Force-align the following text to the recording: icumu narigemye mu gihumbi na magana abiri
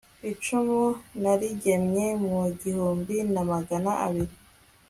icumu 0.31 0.81
narigemye 1.21 2.07
mu 2.27 2.41
gihumbi 2.59 3.15
na 3.33 3.41
magana 3.51 3.91
abiri 4.05 4.35